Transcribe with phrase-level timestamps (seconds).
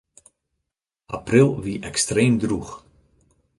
[1.15, 2.73] April wie ekstreem drûch.